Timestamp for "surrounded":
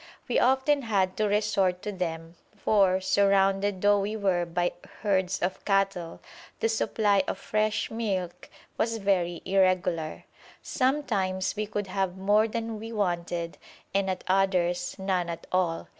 2.99-3.83